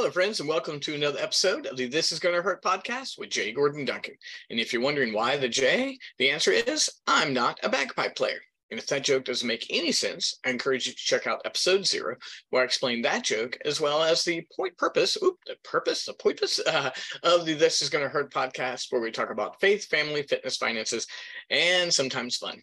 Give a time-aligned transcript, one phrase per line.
[0.00, 3.28] Hello, friends, and welcome to another episode of the This Is Gonna Hurt podcast with
[3.28, 4.14] Jay Gordon Duncan.
[4.48, 8.40] And if you're wondering why the J, the answer is I'm not a bagpipe player.
[8.70, 11.86] And if that joke doesn't make any sense, I encourage you to check out episode
[11.86, 12.16] zero,
[12.48, 16.14] where I explain that joke as well as the point purpose, oop, the purpose, the
[16.14, 20.22] purpose uh, of the This Is Gonna Hurt podcast, where we talk about faith, family,
[20.22, 21.06] fitness, finances,
[21.50, 22.62] and sometimes fun.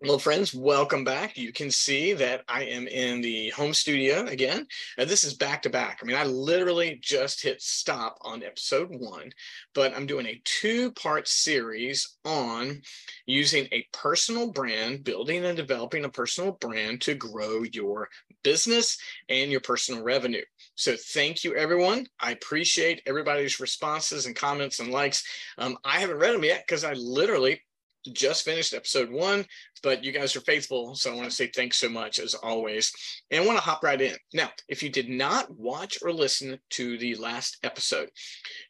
[0.00, 1.36] Well, friends, welcome back.
[1.36, 4.68] You can see that I am in the home studio again.
[4.96, 5.98] Now, this is back to back.
[6.00, 9.32] I mean, I literally just hit stop on episode one,
[9.74, 12.80] but I'm doing a two part series on
[13.26, 18.08] using a personal brand, building and developing a personal brand to grow your
[18.44, 20.44] business and your personal revenue.
[20.76, 22.06] So, thank you, everyone.
[22.20, 25.24] I appreciate everybody's responses and comments and likes.
[25.58, 27.62] Um, I haven't read them yet because I literally
[28.12, 29.44] just finished episode one,
[29.82, 30.94] but you guys are faithful.
[30.94, 32.92] So I want to say thanks so much as always.
[33.30, 34.16] And I want to hop right in.
[34.32, 38.10] Now, if you did not watch or listen to the last episode,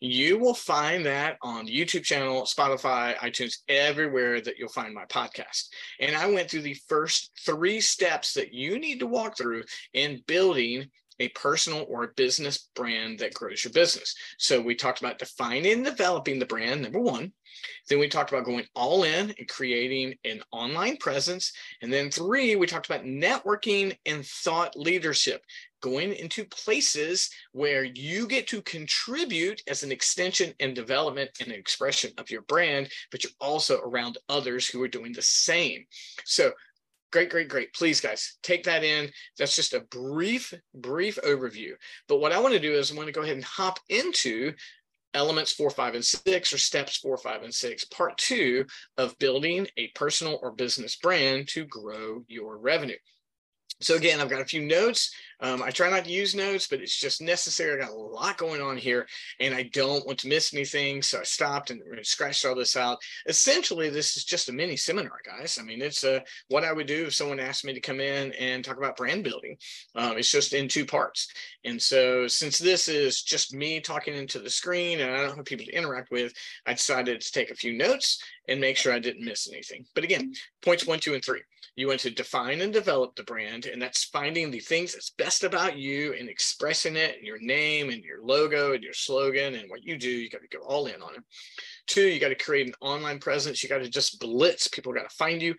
[0.01, 5.05] you will find that on the YouTube channel, Spotify, iTunes, everywhere that you'll find my
[5.07, 5.69] podcast.
[6.01, 10.23] And I went through the first three steps that you need to walk through in
[10.27, 14.15] building a personal or a business brand that grows your business.
[14.39, 17.33] So we talked about defining and developing the brand, number one.
[17.89, 21.53] Then we talked about going all in and creating an online presence.
[21.83, 25.43] And then three, we talked about networking and thought leadership,
[25.81, 32.13] going into places where you get to contribute as an extension and development and expression
[32.19, 35.85] of your brand, but you're also around others who are doing the same.
[36.25, 36.53] So
[37.11, 37.73] Great, great, great.
[37.73, 39.11] Please, guys, take that in.
[39.39, 41.73] That's just a brief, brief overview.
[42.07, 44.53] But what I want to do is I want to go ahead and hop into
[45.15, 48.67] elements four, five, and six, or steps four, five, and six, part two
[48.99, 52.99] of building a personal or business brand to grow your revenue.
[53.81, 55.15] So again, I've got a few notes.
[55.41, 57.75] Um, I try not to use notes, but it's just necessary.
[57.75, 59.07] I got a lot going on here
[59.39, 61.01] and I don't want to miss anything.
[61.01, 62.99] So I stopped and scratched all this out.
[63.27, 65.59] Essentially, this is just a mini seminar, guys.
[65.61, 68.33] I mean, it's uh, what I would do if someone asked me to come in
[68.33, 69.57] and talk about brand building.
[69.95, 71.29] Um, it's just in two parts.
[71.65, 75.45] And so since this is just me talking into the screen and I don't have
[75.45, 76.33] people to interact with,
[76.67, 79.85] I decided to take a few notes and make sure I didn't miss anything.
[79.95, 80.33] But again,
[80.65, 81.43] points one, two, and three.
[81.79, 85.45] You want to define and develop the brand, and that's finding the things that's best
[85.45, 89.85] about you and expressing it, your name and your logo and your slogan and what
[89.85, 90.11] you do.
[90.11, 91.23] You got to go all in on it.
[91.89, 93.63] Two, you got to create an online presence.
[93.63, 94.69] You got to just blitz.
[94.69, 95.55] People got to find you.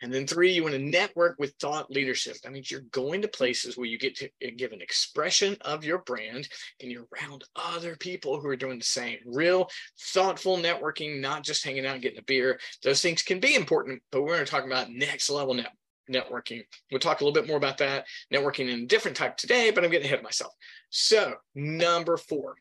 [0.00, 2.36] And then three, you want to network with thought leadership.
[2.42, 5.84] That means you're going to places where you get to uh, give an expression of
[5.84, 6.48] your brand
[6.80, 9.18] and you're around other people who are doing the same.
[9.26, 9.68] Real
[10.00, 12.58] thoughtful networking, not just hanging out and getting a beer.
[12.82, 15.72] Those things can be important, but we're going to talk about next level net
[16.10, 16.62] networking.
[16.90, 19.84] We'll talk a little bit more about that networking in a different type today, but
[19.84, 20.52] I'm getting ahead of myself.
[20.90, 22.56] So, number four,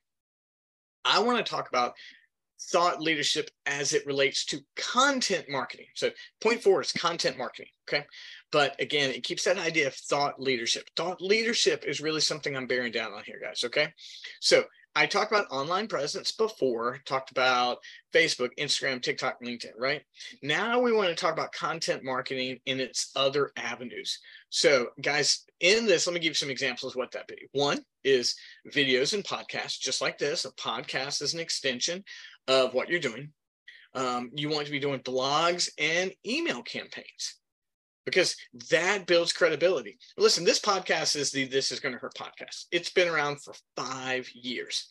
[1.06, 1.94] I want to talk about
[2.72, 5.88] thought leadership as it relates to content marketing.
[5.96, 6.09] So
[6.41, 7.72] point four is content marketing.
[7.88, 8.06] Okay.
[8.51, 10.84] But again, it keeps that idea of thought leadership.
[10.96, 13.63] Thought leadership is really something I'm bearing down on here, guys.
[13.66, 13.88] Okay.
[14.40, 14.63] So
[14.96, 17.79] I talked about online presence before, talked about
[18.13, 20.03] Facebook, Instagram, TikTok, LinkedIn, right?
[20.44, 24.19] Now we want to talk about content marketing in its other avenues.
[24.50, 27.47] So, guys, in this, let me give you some examples of what that be.
[27.53, 28.35] One is
[28.72, 30.45] videos and podcasts, just like this.
[30.45, 32.03] A podcast is an extension
[32.47, 33.31] of what you're doing.
[33.95, 37.35] Um, you want to be doing blogs and email campaigns
[38.05, 38.35] because
[38.69, 39.97] that builds credibility.
[40.17, 42.65] Listen, this podcast is the This Is Going to Hurt podcast.
[42.71, 44.87] It's been around for five years.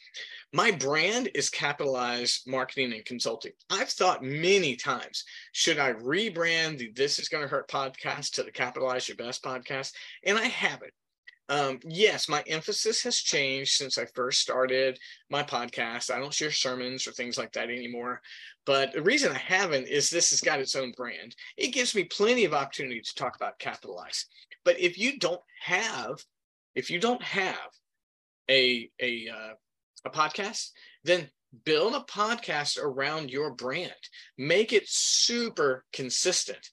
[0.53, 3.53] My brand is capitalized marketing and consulting.
[3.71, 8.43] I've thought many times, should I rebrand the This Is Going to Hurt podcast to
[8.43, 9.93] the Capitalize Your Best podcast?
[10.25, 10.93] And I haven't.
[11.49, 14.99] Um, yes, my emphasis has changed since I first started
[15.31, 16.11] my podcast.
[16.11, 18.23] I don't share sermons or things like that anymore.
[18.65, 21.35] But the reason I haven't is this has got its own brand.
[21.57, 24.27] It gives me plenty of opportunity to talk about capitalize.
[24.65, 26.25] But if you don't have,
[26.75, 27.57] if you don't have
[28.49, 29.55] a a uh,
[30.05, 30.71] a podcast,
[31.05, 31.29] then
[31.65, 33.93] build a podcast around your brand.
[34.39, 36.71] Make it super consistent.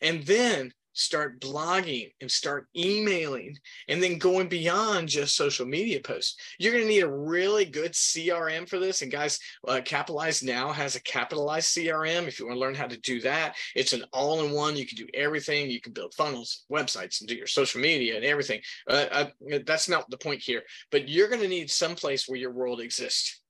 [0.00, 3.56] And then start blogging and start emailing
[3.88, 6.36] and then going beyond just social media posts.
[6.58, 9.02] You're going to need a really good CRM for this.
[9.02, 12.26] And guys, uh, Capitalize now has a capitalized CRM.
[12.26, 14.76] If you want to learn how to do that, it's an all in one.
[14.76, 15.70] You can do everything.
[15.70, 18.60] You can build funnels, websites, and do your social media and everything.
[18.88, 19.26] Uh, uh,
[19.64, 22.80] that's not the point here, but you're going to need some place where your world
[22.80, 23.40] exists.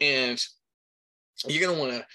[0.00, 0.42] And
[1.46, 2.06] you're going to want to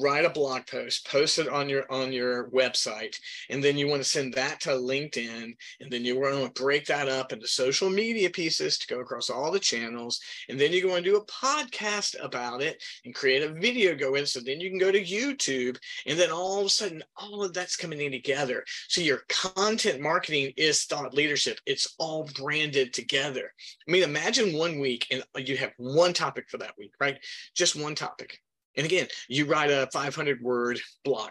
[0.00, 3.16] write a blog post post it on your on your website
[3.50, 6.86] and then you want to send that to linkedin and then you want to break
[6.86, 10.88] that up into social media pieces to go across all the channels and then you're
[10.88, 14.60] going to do a podcast about it and create a video go in so then
[14.60, 15.76] you can go to youtube
[16.06, 18.64] and then all of a sudden all of that's coming in together.
[18.88, 21.58] So your content marketing is thought leadership.
[21.66, 23.52] It's all branded together.
[23.86, 27.18] I mean imagine one week and you have one topic for that week right?
[27.54, 28.40] Just one topic
[28.78, 31.30] and again, you write a 500 word blog.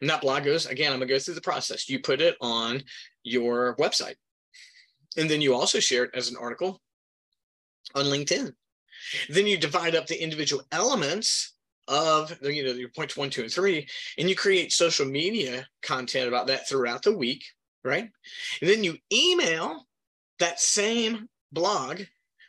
[0.00, 1.88] And that blog goes, again, I'm going to go through the process.
[1.88, 2.84] You put it on
[3.24, 4.14] your website.
[5.16, 6.80] And then you also share it as an article
[7.94, 8.52] on LinkedIn.
[9.30, 11.54] Then you divide up the individual elements
[11.88, 13.88] of the, you know your points one, two, and three,
[14.18, 17.42] and you create social media content about that throughout the week,
[17.82, 18.10] right?
[18.60, 19.86] And then you email
[20.38, 22.02] that same blog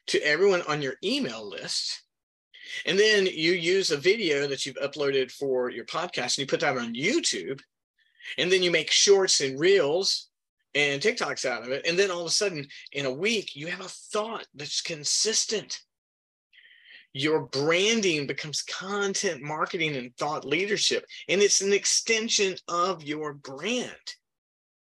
[0.08, 2.04] to everyone on your email list
[2.86, 6.60] and then you use a video that you've uploaded for your podcast and you put
[6.62, 7.62] that on YouTube.
[8.38, 10.30] And then you make shorts and reels
[10.76, 11.86] and TikToks out of it.
[11.88, 15.80] And then all of a sudden, in a week, you have a thought that's consistent.
[17.14, 23.96] Your branding becomes content marketing and thought leadership, and it's an extension of your brand.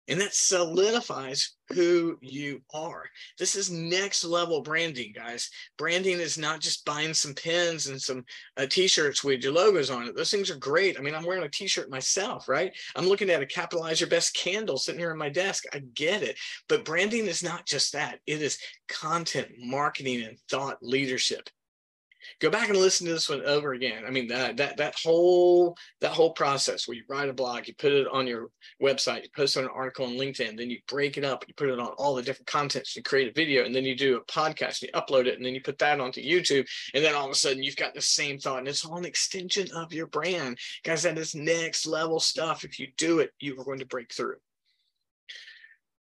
[0.09, 3.05] And that solidifies who you are.
[3.39, 5.51] This is next level branding, guys.
[5.77, 8.25] Branding is not just buying some pins and some
[8.57, 10.17] uh, t-shirts with your logos on it.
[10.17, 10.99] Those things are great.
[10.99, 12.75] I mean, I'm wearing a t-shirt myself, right?
[12.97, 15.65] I'm looking at a capitalize your best candle sitting here on my desk.
[15.73, 16.39] I get it.
[16.69, 18.21] But branding is not just that.
[18.27, 18.59] It is
[18.89, 21.51] content marketing and thought leadership
[22.41, 24.05] go back and listen to this one over again.
[24.07, 27.75] I mean that that that whole that whole process where you write a blog, you
[27.75, 28.51] put it on your
[28.83, 31.69] website, you post on an article on LinkedIn, then you break it up, you put
[31.69, 34.25] it on all the different contents, you create a video, and then you do a
[34.25, 37.27] podcast, and you upload it, and then you put that onto YouTube, and then all
[37.27, 40.07] of a sudden you've got the same thought, and it's all an extension of your
[40.07, 41.03] brand, guys.
[41.03, 42.65] That is next level stuff.
[42.65, 44.37] If you do it, you are going to break through.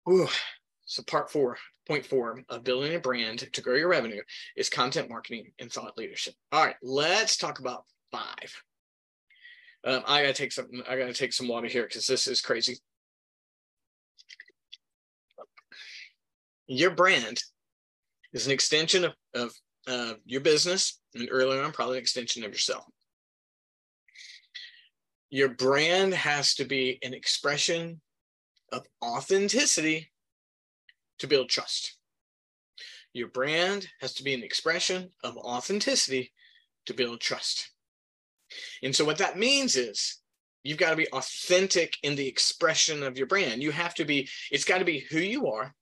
[0.08, 0.28] Ooh.
[0.86, 1.56] So part four,
[1.90, 4.22] point four of building a brand to grow your revenue
[4.56, 6.34] is content marketing and thought leadership.
[6.52, 7.82] All right, let's talk about
[8.12, 8.62] five.
[9.84, 10.68] Um, I gotta take some.
[10.88, 12.78] I gotta take some water here because this is crazy.
[16.68, 17.42] Your brand
[18.32, 19.52] is an extension of, of
[19.88, 22.84] uh, your business, and earlier on, probably an extension of yourself.
[25.30, 28.00] Your brand has to be an expression
[28.70, 30.09] of authenticity
[31.20, 31.96] to build trust.
[33.12, 36.32] Your brand has to be an expression of authenticity
[36.86, 37.70] to build trust.
[38.82, 40.18] And so, what that means is
[40.62, 43.62] you've got to be authentic in the expression of your brand.
[43.62, 45.74] You have to be, it's got to be who you are.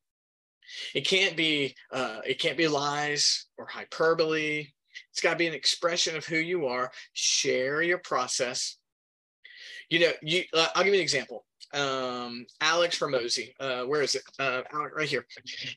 [0.94, 4.66] It can't be, uh, it can't be lies or hyperbole.
[5.10, 6.90] It's got to be an expression of who you are.
[7.12, 8.76] Share your process.
[9.88, 10.44] You know, you.
[10.52, 11.44] Uh, I'll give you an example
[11.74, 13.52] um, Alex Hormozi.
[13.60, 14.22] Uh, where is it?
[14.38, 14.62] Uh,
[14.96, 15.26] right here.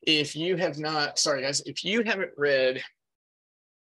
[0.04, 2.82] If you have not, sorry guys, if you haven't read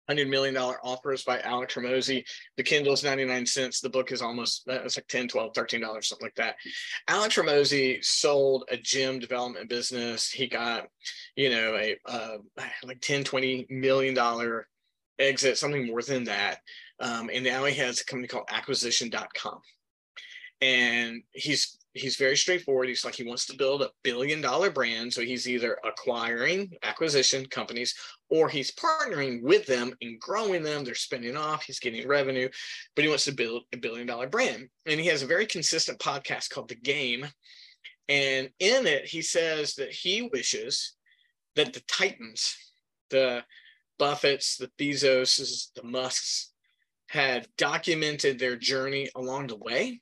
[0.08, 2.26] Hundred Million Dollar Offers by Alex Hormozi,
[2.58, 3.80] the Kindle is 99 cents.
[3.80, 6.56] The book is almost, uh, it's like 10, 12, 13 dollars, something like that.
[7.08, 10.32] Alex Hormozi sold a gym development business.
[10.32, 10.88] He got,
[11.36, 12.38] you know, a uh,
[12.84, 14.68] like 10, 20 million dollar
[15.20, 16.60] exit, something more than that.
[17.00, 19.62] Um, and now he has a company called acquisition.com
[20.62, 22.88] and he's he's very straightforward.
[22.88, 25.12] He's like he wants to build a billion dollar brand.
[25.14, 27.96] So he's either acquiring acquisition companies
[28.30, 30.84] or he's partnering with them and growing them.
[30.84, 32.50] They're spinning off, he's getting revenue,
[32.96, 34.70] but he wants to build a billion dollar brand.
[34.86, 37.26] And he has a very consistent podcast called The Game.
[38.08, 40.96] And in it, he says that he wishes
[41.56, 42.56] that the Titans,
[43.10, 43.44] the
[44.00, 46.52] Buffetts, the Bezoses, the Musks,
[47.10, 50.00] had documented their journey along the way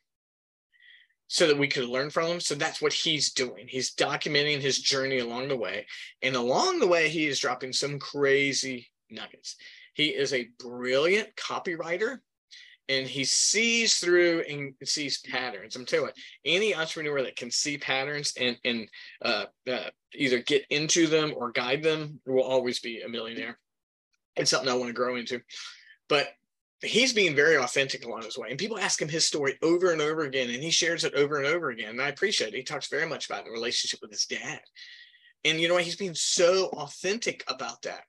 [1.28, 2.40] so that we could learn from him.
[2.40, 3.68] So that's what he's doing.
[3.68, 5.86] He's documenting his journey along the way.
[6.22, 9.56] And along the way, he is dropping some crazy nuggets.
[9.94, 12.20] He is a brilliant copywriter
[12.90, 15.76] and he sees through and sees patterns.
[15.76, 18.88] I'm telling you, any entrepreneur that can see patterns and, and
[19.22, 23.60] uh, uh, either get into them or guide them will always be a millionaire.
[24.38, 25.42] It's something I want to grow into.
[26.08, 26.30] But
[26.82, 28.50] he's being very authentic along his way.
[28.50, 31.38] And people ask him his story over and over again, and he shares it over
[31.38, 31.90] and over again.
[31.90, 32.58] And I appreciate it.
[32.58, 34.60] He talks very much about the relationship with his dad.
[35.44, 35.84] And you know, what?
[35.84, 38.02] he's being so authentic about that.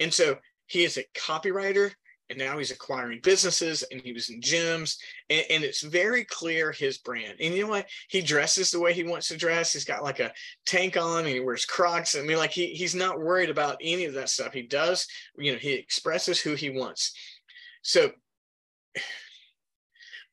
[0.00, 1.92] And so he is a copywriter,
[2.30, 4.96] and now he's acquiring businesses, and he was in gyms,
[5.30, 7.36] and, and it's very clear his brand.
[7.38, 7.86] And you know what?
[8.08, 9.72] He dresses the way he wants to dress.
[9.72, 10.32] He's got like a
[10.66, 12.16] tank on, and he wears Crocs.
[12.16, 14.52] I mean, like he he's not worried about any of that stuff.
[14.52, 17.14] He does, you know, he expresses who he wants
[17.84, 18.10] so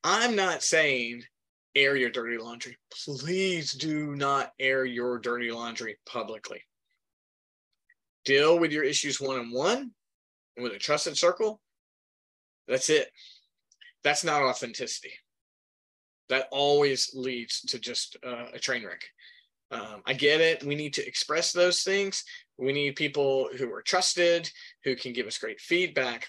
[0.03, 1.21] I'm not saying
[1.75, 2.77] air your dirty laundry.
[3.05, 6.63] Please do not air your dirty laundry publicly.
[8.25, 9.91] Deal with your issues one on one
[10.57, 11.61] with a trusted circle.
[12.67, 13.11] That's it.
[14.03, 15.13] That's not authenticity.
[16.29, 19.03] That always leads to just uh, a train wreck.
[19.71, 20.63] Um, I get it.
[20.63, 22.23] We need to express those things.
[22.57, 24.49] We need people who are trusted,
[24.83, 26.27] who can give us great feedback.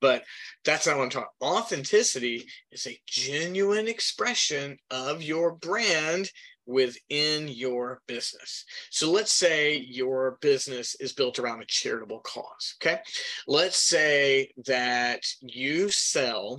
[0.00, 0.24] But
[0.64, 1.28] that's not what I'm talking.
[1.42, 6.30] Authenticity is a genuine expression of your brand
[6.66, 8.64] within your business.
[8.90, 12.74] So let's say your business is built around a charitable cause.
[12.82, 13.00] Okay.
[13.46, 16.58] Let's say that you sell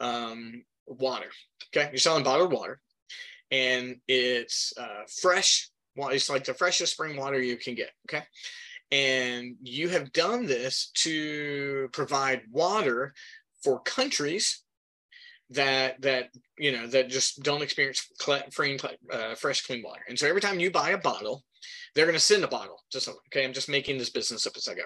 [0.00, 1.30] um, water.
[1.74, 1.90] Okay.
[1.90, 2.80] You're selling bottled water
[3.50, 5.68] and it's uh, fresh.
[5.96, 7.90] Well, it's like the freshest spring water you can get.
[8.08, 8.24] Okay.
[8.90, 13.14] And you have done this to provide water
[13.62, 14.62] for countries
[15.50, 16.28] that that
[16.58, 18.06] you know that just don't experience
[18.52, 18.78] free
[19.10, 20.02] uh, fresh clean water.
[20.08, 21.44] And so every time you buy a bottle
[21.94, 23.44] they're going to send a bottle to someone okay?
[23.44, 24.82] I'm just making this business up as i go.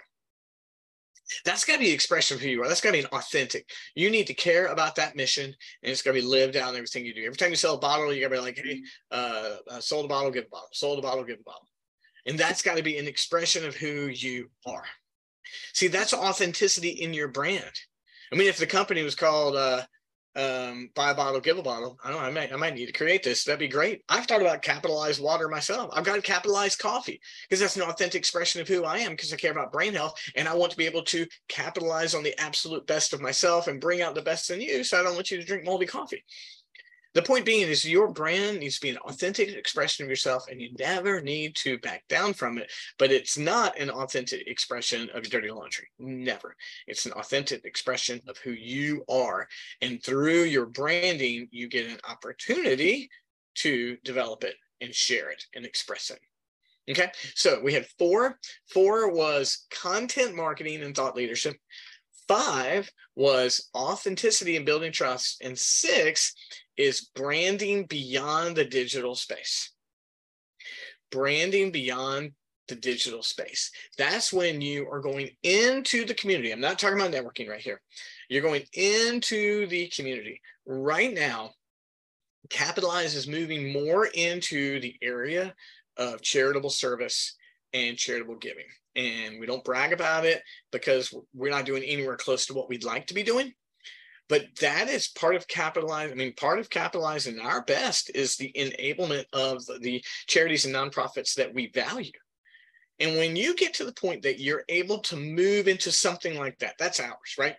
[1.44, 2.68] That's got to be the expression of who you are.
[2.68, 3.70] That's got to be an authentic.
[3.94, 6.76] You need to care about that mission and it's got to be lived out in
[6.76, 7.24] everything you do.
[7.24, 10.06] Every time you sell a bottle you got to be like hey uh, uh, sold
[10.06, 10.68] a bottle give a bottle.
[10.72, 11.68] Sold a bottle give a bottle
[12.26, 14.84] and that's got to be an expression of who you are
[15.72, 17.72] see that's authenticity in your brand
[18.32, 19.82] i mean if the company was called uh,
[20.34, 21.98] um, buy a bottle, give a bottle.
[22.02, 22.26] I don't know.
[22.26, 23.44] I might, I might need to create this.
[23.44, 24.02] That'd be great.
[24.08, 25.90] I've thought about capitalized water myself.
[25.92, 29.36] I've got capitalized coffee because that's an authentic expression of who I am because I
[29.36, 32.86] care about brain health and I want to be able to capitalize on the absolute
[32.86, 34.84] best of myself and bring out the best in you.
[34.84, 36.24] So I don't want you to drink moldy coffee.
[37.14, 40.60] The point being is your brand needs to be an authentic expression of yourself and
[40.60, 42.72] you never need to back down from it.
[42.98, 45.88] But it's not an authentic expression of dirty laundry.
[45.98, 46.56] Never.
[46.86, 49.46] It's an authentic expression of who you are.
[49.82, 53.10] And through your branding, you get an opportunity
[53.56, 56.20] to develop it and share it and express it.
[56.90, 58.38] Okay, so we had four.
[58.72, 61.56] Four was content marketing and thought leadership.
[62.26, 65.42] Five was authenticity and building trust.
[65.42, 66.34] And six
[66.76, 69.70] is branding beyond the digital space.
[71.10, 72.32] Branding beyond
[72.68, 73.70] the digital space.
[73.98, 76.52] That's when you are going into the community.
[76.52, 77.82] I'm not talking about networking right here.
[78.28, 80.40] You're going into the community.
[80.64, 81.50] Right now,
[82.50, 85.54] Capitalize is moving more into the area
[85.96, 87.34] of charitable service
[87.72, 88.66] and charitable giving.
[88.96, 92.84] And we don't brag about it because we're not doing anywhere close to what we'd
[92.84, 93.54] like to be doing
[94.32, 96.12] but that is part of capitalizing.
[96.12, 101.34] I mean, part of capitalizing our best is the enablement of the charities and nonprofits
[101.34, 102.12] that we value.
[102.98, 106.58] And when you get to the point that you're able to move into something like
[106.60, 107.56] that, that's ours, right?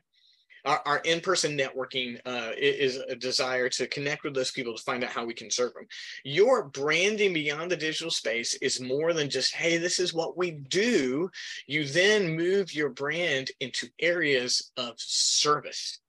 [0.65, 5.03] Our, our in-person networking uh, is a desire to connect with those people to find
[5.03, 5.85] out how we can serve them.
[6.23, 10.49] Your branding beyond the digital space is more than just, hey, this is what we
[10.69, 11.29] do.
[11.67, 15.99] You then move your brand into areas of service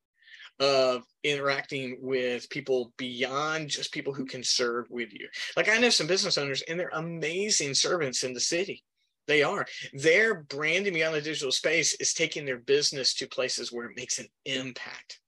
[0.61, 5.29] of interacting with people beyond just people who can serve with you.
[5.57, 8.85] Like I know some business owners and they're amazing servants in the city.
[9.27, 9.67] They are.
[9.95, 14.19] Their branding beyond the digital space is taking their business to places where it makes
[14.19, 15.21] an impact.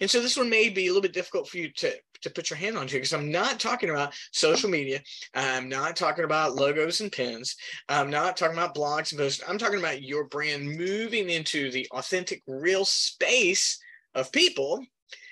[0.00, 2.50] And so this one may be a little bit difficult for you to, to put
[2.50, 5.00] your hand on onto because I'm not talking about social media.
[5.34, 7.56] I'm not talking about logos and pins.
[7.88, 9.42] I'm not talking about blogs and posts.
[9.46, 13.78] I'm talking about your brand moving into the authentic, real space
[14.14, 14.84] of people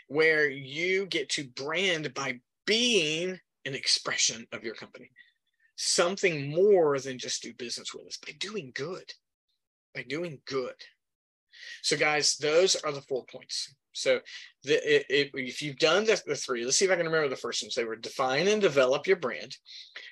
[0.09, 5.11] where you get to brand by being an expression of your company,
[5.77, 9.13] something more than just do business with us, by doing good,
[9.95, 10.75] by doing good.
[11.83, 13.75] So, guys, those are the four points.
[13.93, 14.21] So,
[14.65, 17.29] the, it, it, if you've done the, the three, let's see if I can remember
[17.29, 17.75] the first ones.
[17.75, 19.57] They were define and develop your brand,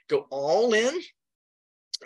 [0.09, 1.01] go all in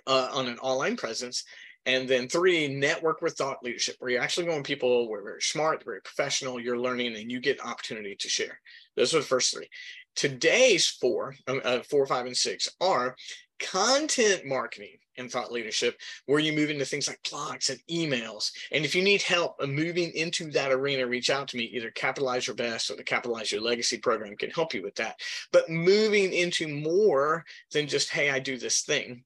[0.07, 1.45] uh, on an online presence,
[1.86, 5.84] and then three, network with thought leadership, where you're actually going people where very smart,
[5.84, 8.60] very professional, you're learning, and you get opportunity to share.
[8.96, 9.68] Those are the first three.
[10.14, 13.16] Today's four, um, uh, four, five, and six are
[13.58, 18.50] content marketing and thought leadership, where you move into things like blogs and emails.
[18.70, 21.64] And if you need help moving into that arena, reach out to me.
[21.64, 25.20] Either Capitalize Your Best or the Capitalize Your Legacy program can help you with that.
[25.52, 29.24] But moving into more than just, hey, I do this thing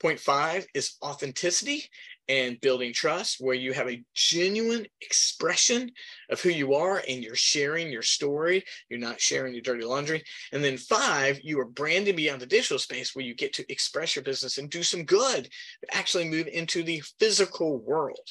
[0.00, 1.84] Point five is authenticity
[2.28, 5.90] and building trust, where you have a genuine expression
[6.30, 8.64] of who you are and you're sharing your story.
[8.88, 10.24] You're not sharing your dirty laundry.
[10.52, 14.16] And then five, you are branding beyond the digital space where you get to express
[14.16, 15.48] your business and do some good,
[15.92, 18.26] actually move into the physical world.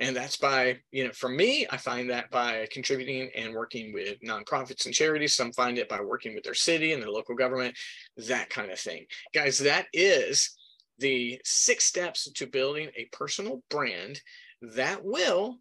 [0.00, 4.20] And that's by, you know, for me, I find that by contributing and working with
[4.20, 5.36] nonprofits and charities.
[5.36, 7.76] Some find it by working with their city and their local government,
[8.16, 9.06] that kind of thing.
[9.32, 10.56] Guys, that is
[10.98, 14.20] the six steps to building a personal brand
[14.62, 15.58] that will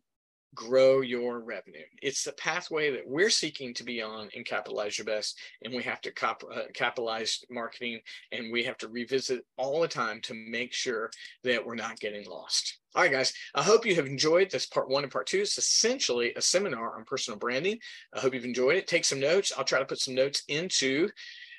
[0.53, 1.83] grow your revenue.
[2.01, 5.39] It's the pathway that we're seeking to be on in Capitalize Your Best.
[5.63, 7.99] And we have to uh, capitalize marketing
[8.31, 11.09] and we have to revisit all the time to make sure
[11.43, 12.79] that we're not getting lost.
[12.95, 15.39] All right, guys, I hope you have enjoyed this part one and part two.
[15.39, 17.79] It's essentially a seminar on personal branding.
[18.13, 18.87] I hope you've enjoyed it.
[18.87, 19.51] Take some notes.
[19.57, 21.09] I'll try to put some notes into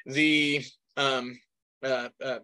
[0.07, 0.65] the
[0.97, 1.39] um,
[1.83, 2.39] uh, uh,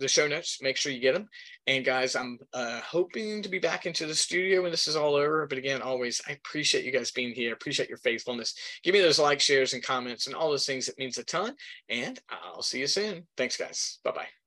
[0.00, 0.58] the show notes.
[0.60, 1.28] Make sure you get them.
[1.66, 5.14] And guys, I'm uh, hoping to be back into the studio when this is all
[5.14, 5.46] over.
[5.46, 7.52] But again, always, I appreciate you guys being here.
[7.52, 8.54] Appreciate your faithfulness.
[8.82, 10.88] Give me those likes, shares, and comments, and all those things.
[10.88, 11.54] It means a ton.
[11.88, 13.26] And I'll see you soon.
[13.36, 13.98] Thanks, guys.
[14.04, 14.39] Bye bye.